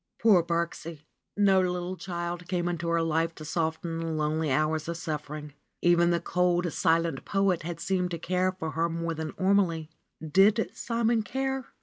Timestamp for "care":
8.17-8.45, 11.21-11.67